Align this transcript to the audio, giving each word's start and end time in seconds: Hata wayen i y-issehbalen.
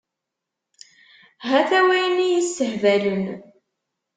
Hata 1.47 1.77
wayen 1.87 2.17
i 2.25 2.27
y-issehbalen. 2.31 3.23